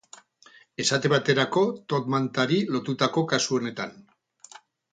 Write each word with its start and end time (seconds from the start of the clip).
Esate 0.83 1.11
baterako 1.13 1.63
top 1.93 2.09
mantari 2.15 2.59
lotutako 2.77 3.25
kasu 3.35 3.59
honetan. 3.59 3.95